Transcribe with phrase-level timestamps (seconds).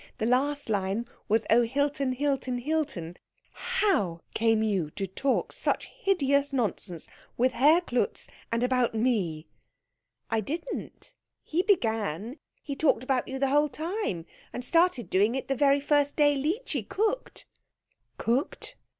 [0.17, 3.17] The last line was 'Oh Hilton, Hilton, Hilton'"
[3.83, 9.45] "How came you to talk such hideous nonsense with Herr Klutz, and about me?"
[10.31, 11.13] "I didn't.
[11.43, 12.39] He began.
[12.63, 16.35] He talked about you the whole time, and started doing it the very first day
[16.35, 17.45] Leechy cooked."
[18.17, 18.77] "Cooked?"